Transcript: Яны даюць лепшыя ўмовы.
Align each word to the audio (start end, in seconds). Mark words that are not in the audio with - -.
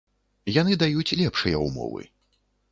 Яны 0.55 0.77
даюць 0.85 1.15
лепшыя 1.21 1.63
ўмовы. 1.67 2.11